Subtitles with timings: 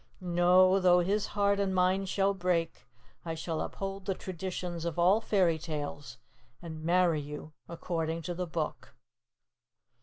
[0.19, 2.87] No, though his heart and mine shall break,
[3.23, 6.17] I shall uphold the traditions of all fairy tales
[6.59, 8.95] and marry you according to the book."